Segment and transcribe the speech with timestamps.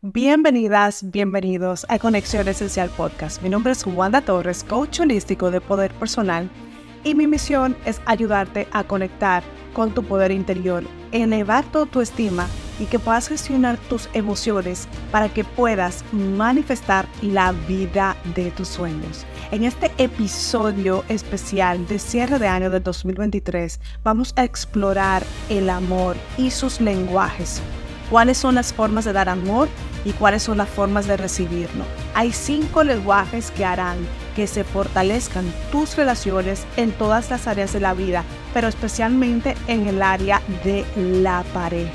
[0.00, 3.42] Bienvenidas, bienvenidos a Conexión Esencial Podcast.
[3.42, 6.48] Mi nombre es Wanda Torres, coach holístico de poder personal
[7.02, 9.42] y mi misión es ayudarte a conectar
[9.72, 12.46] con tu poder interior, elevar tu autoestima
[12.78, 19.26] y que puedas gestionar tus emociones para que puedas manifestar la vida de tus sueños.
[19.50, 26.14] En este episodio especial de cierre de año de 2023 vamos a explorar el amor
[26.36, 27.60] y sus lenguajes
[28.10, 29.68] cuáles son las formas de dar amor
[30.04, 31.84] y cuáles son las formas de recibirlo.
[32.14, 33.98] Hay cinco lenguajes que harán
[34.36, 38.22] que se fortalezcan tus relaciones en todas las áreas de la vida,
[38.54, 41.90] pero especialmente en el área de la pareja.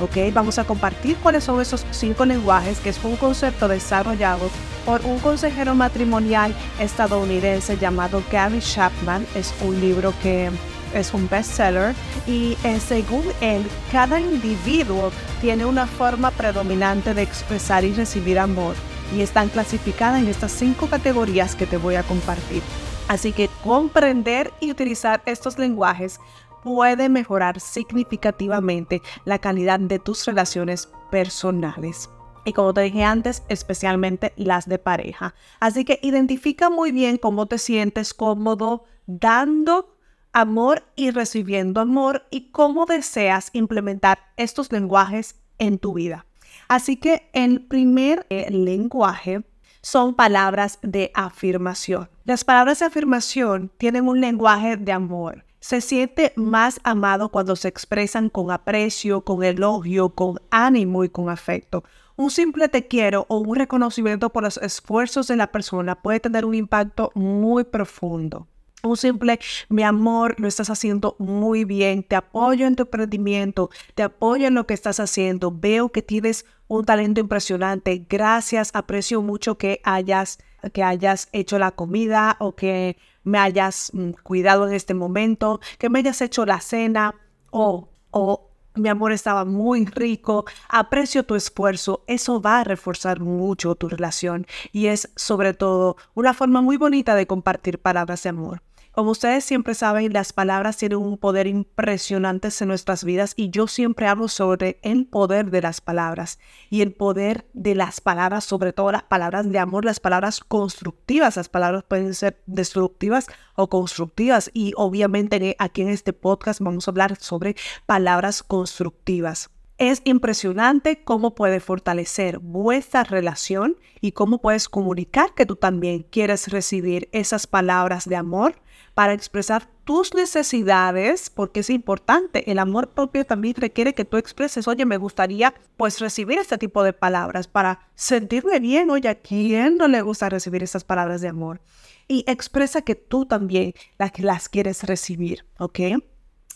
[0.00, 0.32] ¿Ok?
[0.32, 4.48] Vamos a compartir cuáles son esos cinco lenguajes, que es un concepto desarrollado
[4.84, 9.26] por un consejero matrimonial estadounidense llamado Gary Chapman.
[9.34, 10.50] Es un libro que
[10.94, 11.94] es un bestseller
[12.26, 18.74] y eh, según él, cada individuo tiene una forma predominante de expresar y recibir amor
[19.16, 22.62] y están clasificadas en estas cinco categorías que te voy a compartir.
[23.08, 26.20] Así que comprender y utilizar estos lenguajes
[26.62, 32.10] puede mejorar significativamente la calidad de tus relaciones personales.
[32.44, 35.34] Y como te dije antes, especialmente las de pareja.
[35.60, 39.97] Así que identifica muy bien cómo te sientes cómodo dando
[40.32, 46.26] amor y recibiendo amor y cómo deseas implementar estos lenguajes en tu vida.
[46.68, 49.42] Así que el primer eh, lenguaje
[49.80, 52.08] son palabras de afirmación.
[52.24, 55.44] Las palabras de afirmación tienen un lenguaje de amor.
[55.60, 61.30] Se siente más amado cuando se expresan con aprecio, con elogio, con ánimo y con
[61.30, 61.84] afecto.
[62.16, 66.44] Un simple te quiero o un reconocimiento por los esfuerzos de la persona puede tener
[66.44, 68.46] un impacto muy profundo.
[68.88, 74.02] Un simple, mi amor, lo estás haciendo muy bien, te apoyo en tu emprendimiento, te
[74.02, 79.58] apoyo en lo que estás haciendo, veo que tienes un talento impresionante, gracias, aprecio mucho
[79.58, 80.38] que hayas,
[80.72, 85.90] que hayas hecho la comida o que me hayas mm, cuidado en este momento, que
[85.90, 87.14] me hayas hecho la cena
[87.50, 93.74] o, o mi amor estaba muy rico, aprecio tu esfuerzo, eso va a reforzar mucho
[93.74, 98.62] tu relación y es sobre todo una forma muy bonita de compartir palabras de amor.
[98.98, 103.68] Como ustedes siempre saben, las palabras tienen un poder impresionante en nuestras vidas y yo
[103.68, 108.72] siempre hablo sobre el poder de las palabras y el poder de las palabras, sobre
[108.72, 111.36] todo las palabras de amor, las palabras constructivas.
[111.36, 116.90] Las palabras pueden ser destructivas o constructivas y obviamente aquí en este podcast vamos a
[116.90, 117.54] hablar sobre
[117.86, 119.48] palabras constructivas.
[119.78, 126.48] Es impresionante cómo puede fortalecer vuestra relación y cómo puedes comunicar que tú también quieres
[126.48, 128.56] recibir esas palabras de amor
[128.98, 132.50] para expresar tus necesidades, porque es importante.
[132.50, 136.82] El amor propio también requiere que tú expreses, oye, me gustaría pues recibir este tipo
[136.82, 141.28] de palabras para sentirme bien, oye, ¿a quién no le gusta recibir esas palabras de
[141.28, 141.60] amor?
[142.08, 145.78] Y expresa que tú también las, las quieres recibir, ¿ok?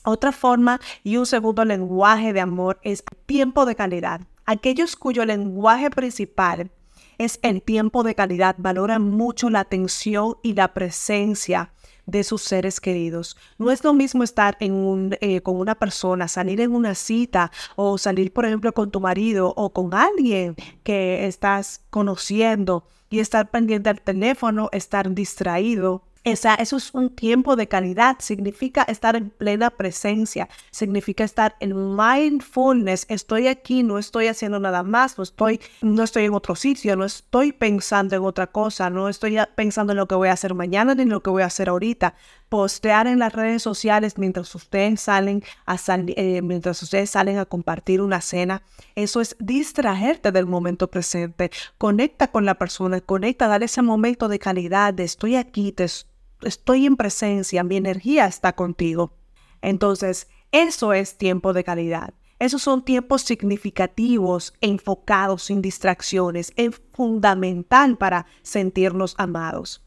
[0.02, 4.20] Otra forma y un segundo lenguaje de amor es tiempo de calidad.
[4.46, 6.72] Aquellos cuyo lenguaje principal
[7.18, 11.72] es el tiempo de calidad valoran mucho la atención y la presencia
[12.06, 13.36] de sus seres queridos.
[13.58, 17.50] No es lo mismo estar en un, eh, con una persona, salir en una cita
[17.76, 23.50] o salir, por ejemplo, con tu marido o con alguien que estás conociendo y estar
[23.50, 29.30] pendiente al teléfono, estar distraído esa, eso es un tiempo de calidad, significa estar en
[29.30, 35.60] plena presencia, significa estar en mindfulness, estoy aquí, no estoy haciendo nada más, no estoy,
[35.80, 39.96] no estoy en otro sitio, no estoy pensando en otra cosa, no estoy pensando en
[39.96, 42.14] lo que voy a hacer mañana ni en lo que voy a hacer ahorita.
[42.48, 48.02] Postear en las redes sociales mientras ustedes salen a eh, mientras ustedes salen a compartir
[48.02, 48.62] una cena,
[48.94, 51.50] eso es distraerte del momento presente.
[51.78, 56.11] Conecta con la persona, conecta, dale ese momento de calidad, estoy aquí, te estoy
[56.42, 59.14] estoy en presencia, mi energía está contigo.
[59.60, 62.14] Entonces, eso es tiempo de calidad.
[62.38, 66.52] Esos son tiempos significativos, enfocados, sin distracciones.
[66.56, 69.82] Es fundamental para sentirnos amados.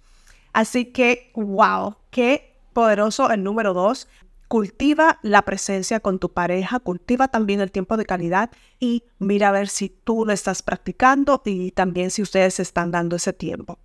[0.53, 4.07] Así que, wow, qué poderoso el número dos.
[4.47, 9.51] Cultiva la presencia con tu pareja, cultiva también el tiempo de calidad y mira a
[9.51, 13.79] ver si tú lo estás practicando y también si ustedes están dando ese tiempo.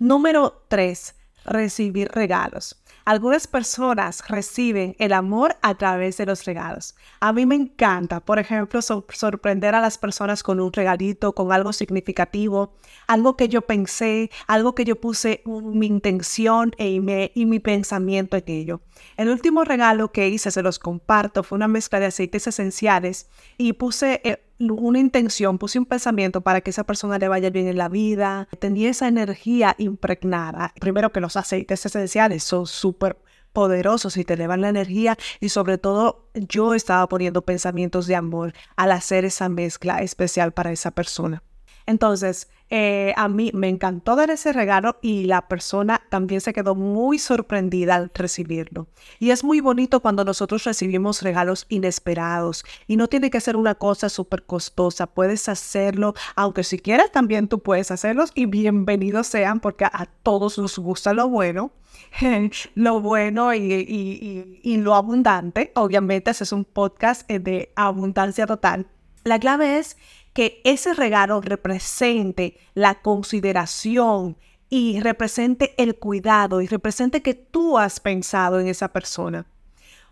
[0.00, 1.14] Número tres,
[1.48, 2.82] recibir regalos.
[3.04, 6.94] Algunas personas reciben el amor a través de los regalos.
[7.20, 11.72] A mí me encanta, por ejemplo, sorprender a las personas con un regalito, con algo
[11.72, 12.74] significativo,
[13.06, 18.44] algo que yo pensé, algo que yo puse mi intención e, y mi pensamiento en
[18.46, 18.80] ello.
[19.16, 23.72] El último regalo que hice, se los comparto, fue una mezcla de aceites esenciales y
[23.72, 24.20] puse...
[24.22, 27.88] Eh, una intención, puse un pensamiento para que esa persona le vaya bien en la
[27.88, 30.72] vida, tenía esa energía impregnada.
[30.80, 33.18] Primero que los aceites esenciales son súper
[33.52, 38.52] poderosos y te elevan la energía y sobre todo yo estaba poniendo pensamientos de amor
[38.76, 41.42] al hacer esa mezcla especial para esa persona.
[41.88, 46.74] Entonces, eh, a mí me encantó dar ese regalo y la persona también se quedó
[46.74, 48.88] muy sorprendida al recibirlo.
[49.18, 53.74] Y es muy bonito cuando nosotros recibimos regalos inesperados y no tiene que ser una
[53.74, 55.06] cosa súper costosa.
[55.06, 60.58] Puedes hacerlo, aunque si quieres también tú puedes hacerlos y bienvenidos sean porque a todos
[60.58, 61.72] nos gusta lo bueno.
[62.74, 65.72] lo bueno y, y, lo abundante.
[65.74, 68.86] Obviamente, ese es un podcast de abundancia total.
[69.24, 69.96] La clave es
[70.38, 74.36] que ese regalo represente la consideración
[74.70, 79.46] y represente el cuidado y represente que tú has pensado en esa persona.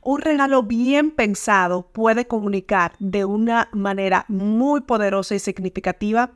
[0.02, 6.32] Un regalo bien pensado puede comunicar de una manera muy poderosa y significativa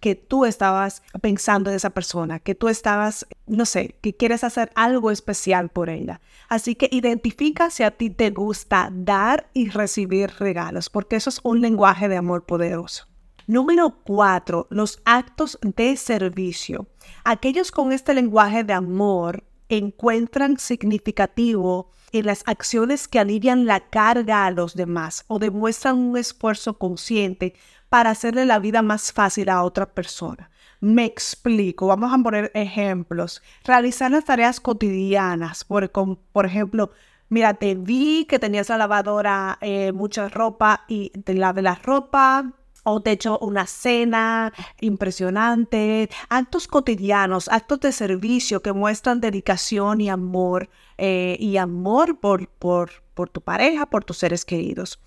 [0.00, 4.70] que tú estabas pensando en esa persona, que tú estabas, no sé, que quieres hacer
[4.74, 6.20] algo especial por ella.
[6.50, 11.40] Así que identifica si a ti te gusta dar y recibir regalos, porque eso es
[11.42, 13.09] un lenguaje de amor poderoso.
[13.50, 16.86] Número cuatro, los actos de servicio.
[17.24, 24.46] Aquellos con este lenguaje de amor encuentran significativo en las acciones que alivian la carga
[24.46, 27.54] a los demás o demuestran un esfuerzo consciente
[27.88, 30.52] para hacerle la vida más fácil a otra persona.
[30.78, 33.42] Me explico, vamos a poner ejemplos.
[33.64, 36.92] Realizar las tareas cotidianas, por, por ejemplo,
[37.28, 42.54] mira, te vi que tenías la lavadora, eh, mucha ropa y te lave la ropa,
[42.84, 50.08] o te hecho una cena impresionante, actos cotidianos, actos de servicio que muestran dedicación y
[50.08, 55.00] amor, eh, y amor por, por, por tu pareja, por tus seres queridos.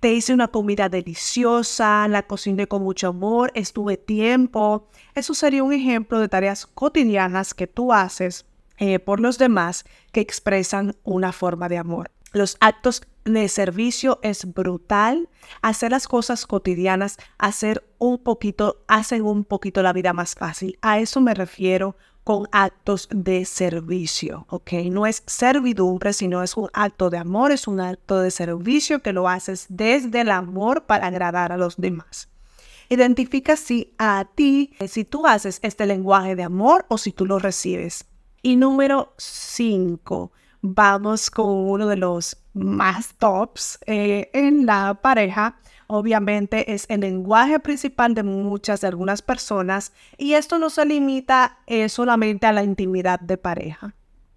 [0.00, 4.88] Te hice una comida deliciosa, la cociné con mucho amor, estuve tiempo.
[5.14, 8.44] Eso sería un ejemplo de tareas cotidianas que tú haces
[8.78, 12.10] eh, por los demás que expresan una forma de amor.
[12.32, 15.28] Los actos de servicio es brutal.
[15.60, 20.78] Hacer las cosas cotidianas, hacer un poquito, hacen un poquito la vida más fácil.
[20.80, 24.72] A eso me refiero con actos de servicio, ¿ok?
[24.90, 29.12] No es servidumbre, sino es un acto de amor, es un acto de servicio que
[29.12, 32.28] lo haces desde el amor para agradar a los demás.
[32.88, 37.38] Identifica si a ti, si tú haces este lenguaje de amor o si tú lo
[37.38, 38.06] recibes.
[38.42, 40.32] Y número cinco,
[40.74, 45.58] vamos con uno de los más tops eh, en la pareja.
[45.86, 51.58] Obviamente es el lenguaje principal de muchas, de algunas personas, y esto no se limita
[51.66, 53.94] eh, solamente a la intimidad de pareja.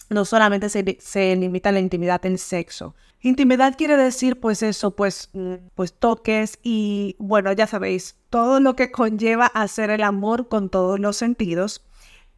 [0.10, 2.96] No solamente se, se, limita a la intimidad en sexo.
[3.22, 8.76] Intimidad quiere decir, pues eso, pues, mm, pues toques y, bueno, ya sabéis, todo lo
[8.76, 11.84] que conlleva hacer el amor con todos los sentidos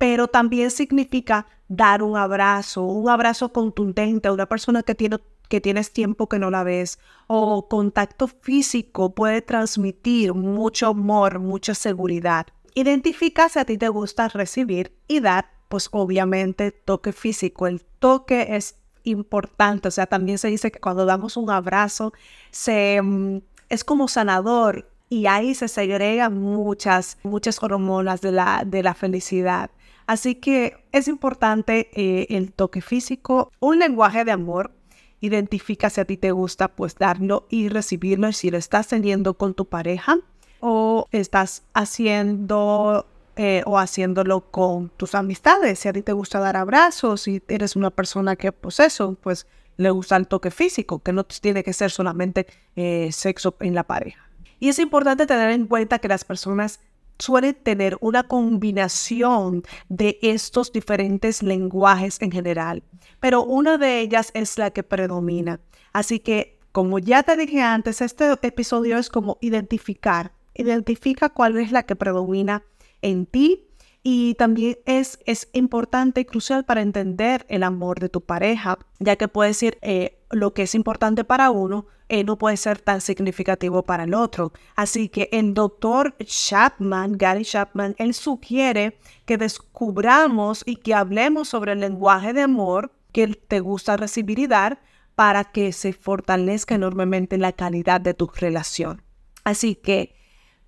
[0.02, 5.62] pero también significa dar un abrazo, un abrazo contundente a una persona que, tiene, que
[5.62, 12.48] tienes tiempo que no la ves, o contacto físico puede transmitir mucho amor, mucha seguridad.
[12.74, 17.68] Identifica si a ti te gusta recibir y dar, pues obviamente toque físico.
[17.68, 18.76] El toque es
[19.06, 22.12] importante, o sea, también se dice que cuando damos un abrazo
[22.52, 23.38] se, mm,
[23.70, 29.72] es como sanador y ahí se segregan muchas, muchas hormonas de la, de la felicidad.
[30.12, 34.74] Así que es importante eh, el toque físico, un lenguaje de amor.
[35.22, 38.30] Identifica si a ti te gusta, pues darlo y recibirlo.
[38.34, 40.18] Si lo estás teniendo con tu pareja
[40.60, 45.80] o estás haciendo eh, o haciéndolo con tus amistades.
[45.80, 49.48] Si a ti te gusta dar abrazos, si eres una persona que, pues eso, pues
[49.78, 53.84] le gusta el toque físico, que no tiene que ser solamente eh, sexo en la
[53.84, 54.30] pareja.
[54.60, 56.82] Y es importante tener en cuenta que las personas
[57.22, 62.84] suele tener una combinación de estos diferentes lenguajes en general,
[63.20, 65.60] pero una de ellas es la que predomina.
[65.94, 71.72] Así que, como ya te dije antes, este episodio es como identificar, identifica cuál es
[71.72, 72.64] la que predomina
[73.02, 73.71] en ti
[74.04, 79.16] y también es, es importante y crucial para entender el amor de tu pareja, ya
[79.16, 83.00] que puede decir eh, lo que es importante para uno eh, no puede ser tan
[83.00, 84.52] significativo para el otro.
[84.76, 91.72] Así que el doctor Chapman, Gary Chapman, él sugiere que descubramos y que hablemos sobre
[91.72, 94.82] el lenguaje de amor que te gusta recibir y dar
[95.16, 99.04] para que se fortalezca enormemente la calidad de tu relación.
[99.44, 100.16] Así que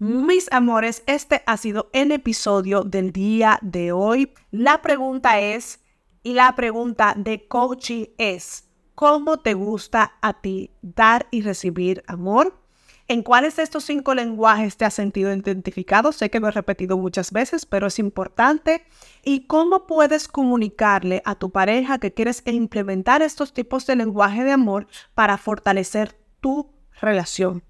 [0.03, 4.33] mis amores, este ha sido el episodio del día de hoy.
[4.51, 5.79] La pregunta es,
[6.23, 12.59] y la pregunta de coaching es, ¿cómo te gusta a ti dar y recibir amor?
[13.07, 16.11] ¿En cuáles de estos cinco lenguajes te has sentido identificado?
[16.11, 18.83] Sé que lo he repetido muchas veces, pero es importante.
[19.23, 24.51] ¿Y cómo puedes comunicarle a tu pareja que quieres implementar estos tipos de lenguaje de
[24.51, 27.63] amor para fortalecer tu relación?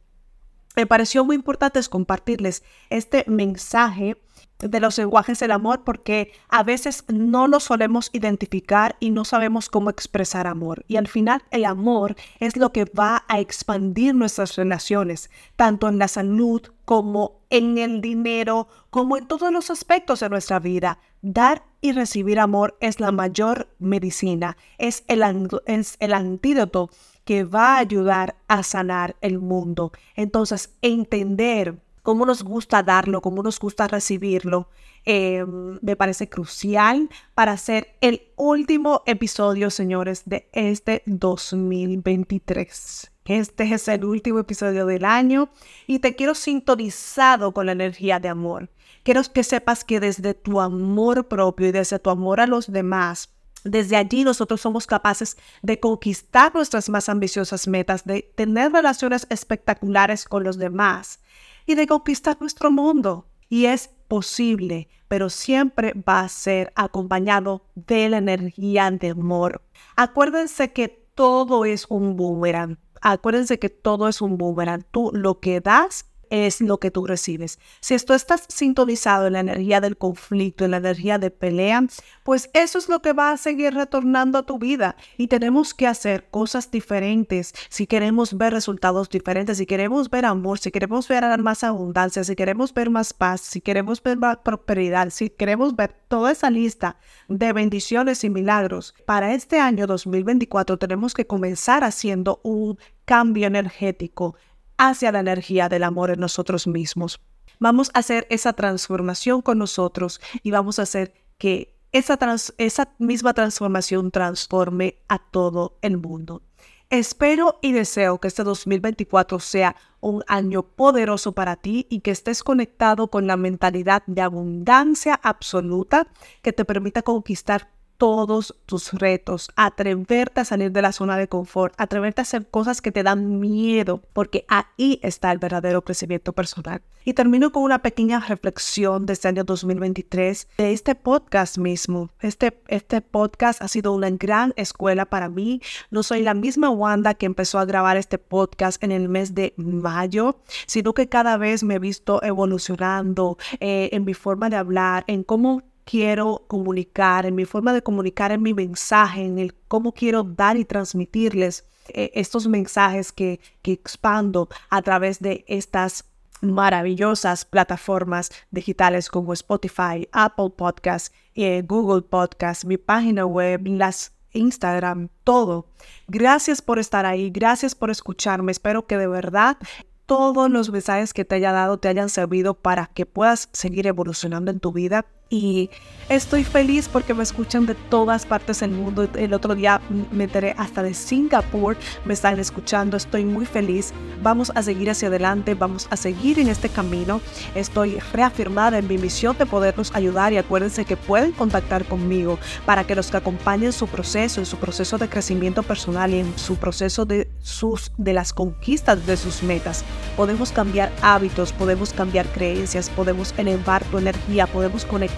[0.76, 4.18] Me pareció muy importante compartirles este mensaje
[4.60, 9.70] de los lenguajes del amor porque a veces no lo solemos identificar y no sabemos
[9.70, 10.86] cómo expresar amor.
[10.88, 16.00] Y al final el amor es lo que va a expandir nuestras relaciones, tanto en
[16.00, 21.00] la salud como en el dinero, como en todos los aspectos de nuestra vida.
[21.22, 26.90] Dar y recibir amor es la mayor medicina, es el, es el antídoto
[27.26, 29.92] que va a ayudar a sanar el mundo.
[30.16, 34.70] Entonces, entender cómo nos gusta darlo, cómo nos gusta recibirlo,
[35.06, 43.10] em, me parece crucial para hacer el último episodio, señores, de este 2023.
[43.26, 45.50] Este es el último episodio del año
[45.88, 48.70] y te quiero sintonizado con la energía de amor.
[49.04, 53.30] Quiero que sepas que desde tu amor propio y desde tu amor a los demás,
[53.64, 60.26] desde allí nosotros somos capaces de conquistar nuestras más ambiciosas metas, de tener relaciones espectaculares
[60.26, 61.20] con los demás
[61.66, 63.28] y de conquistar nuestro mundo.
[63.50, 69.62] Y es posible, pero siempre va a ser acompañado de la energía de amor.
[69.96, 72.80] Acuérdense que todo es un boomerang.
[73.02, 74.84] Acuérdense que todo es un boomerang.
[74.92, 77.60] Tú lo que das es lo que tú recibes.
[77.80, 81.86] Si esto estás sintonizado en la energía del conflicto, en la energía de pelea,
[82.24, 84.96] pues eso es lo que va a seguir retornando a tu vida.
[85.16, 90.58] Y tenemos que hacer cosas diferentes si queremos ver resultados diferentes, si queremos ver amor,
[90.58, 95.12] si queremos ver más abundancia, si queremos ver más paz, si queremos ver más prosperidad,
[95.12, 96.98] si queremos ver toda esa lista
[97.28, 98.96] de bendiciones y milagros.
[99.06, 104.36] Para este año 2024 tenemos que comenzar haciendo un cambio energético
[104.78, 107.20] hacia la energía del amor en nosotros mismos.
[107.60, 112.18] Vamos a hacer esa transformación con nosotros y vamos a hacer que esa,
[112.58, 116.42] esa misma transformación transforme a todo el mundo.
[116.90, 122.44] Espero y deseo que este 2024 sea un año poderoso para ti y que estés
[122.44, 126.08] conectado con la mentalidad de abundancia absoluta
[126.44, 127.73] que te permita conquistar
[128.04, 132.82] todos tus retos, atreverte a salir de la zona de confort, atreverte a hacer cosas
[132.82, 136.82] que te dan miedo, porque ahí está el verdadero crecimiento personal.
[137.06, 142.10] Y termino con una pequeña reflexión de este año 2023 de este podcast mismo.
[142.20, 145.62] Este, este podcast ha sido una gran escuela para mí.
[145.90, 149.54] No soy la misma Wanda que empezó a grabar este podcast en el mes de
[149.56, 155.06] mayo, sino que cada vez me he visto evolucionando eh, en mi forma de hablar,
[155.08, 159.94] en cómo quiero comunicar, en mi forma de comunicar, en mi mensaje, en el cómo
[159.94, 166.06] quiero dar y transmitirles eh, estos mensajes que, que expando a través de estas
[166.42, 175.10] maravillosas plataformas digitales como Spotify, Apple Podcasts, eh, Google Podcasts, mi página web, las Instagram,
[175.24, 175.68] todo.
[176.08, 178.52] Gracias por estar ahí, gracias por escucharme.
[178.52, 179.58] Espero que de verdad
[180.06, 184.52] todos los mensajes que te haya dado te hayan servido para que puedas seguir evolucionando
[184.52, 185.70] en tu vida y
[186.10, 189.08] estoy feliz porque me escuchan de todas partes del mundo.
[189.16, 191.76] El otro día me enteré hasta de Singapur,
[192.06, 193.94] me están escuchando, estoy muy feliz.
[194.22, 197.20] Vamos a seguir hacia adelante, vamos a seguir en este camino.
[197.56, 202.84] Estoy reafirmada en mi misión de poderlos ayudar y acuérdense que pueden contactar conmigo para
[202.84, 206.58] que los que acompañen su proceso, en su proceso de crecimiento personal y en su
[206.58, 209.84] proceso de, sus, de las conquistas de sus metas.
[210.16, 215.13] Podemos cambiar hábitos, podemos cambiar creencias, podemos elevar tu energía, podemos conectar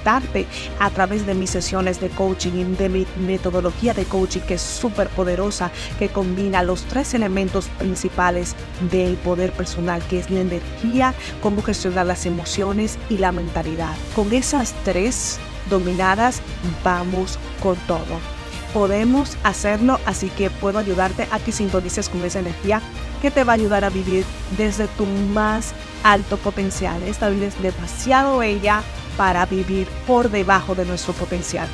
[0.79, 4.61] a través de mis sesiones de coaching y de mi metodología de coaching que es
[4.61, 8.55] súper poderosa, que combina los tres elementos principales
[8.91, 13.95] del poder personal, que es la energía, cómo gestionar las emociones y la mentalidad.
[14.15, 16.41] Con esas tres dominadas,
[16.83, 18.19] vamos con todo.
[18.73, 22.81] Podemos hacerlo, así que puedo ayudarte a que sintonices con esa energía
[23.21, 24.25] que te va a ayudar a vivir
[24.57, 25.73] desde tu más
[26.03, 27.01] alto potencial.
[27.03, 28.83] Esta vida es demasiado bella,
[29.17, 31.67] para vivir por debajo de nuestro potencial.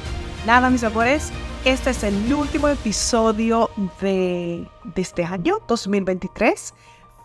[0.46, 1.32] Nada, mis amores,
[1.66, 3.70] este es el último episodio
[4.02, 6.74] de, de este año 2023.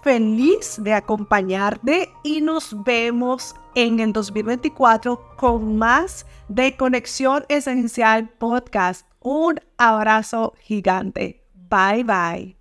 [0.03, 9.07] Feliz de acompañarte y nos vemos en el 2024 con más de Conexión Esencial Podcast.
[9.21, 11.43] Un abrazo gigante.
[11.69, 12.56] Bye bye.